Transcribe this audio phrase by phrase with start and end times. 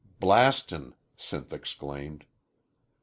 [0.19, 2.25] "Blastin'!" Sinth exclaimed.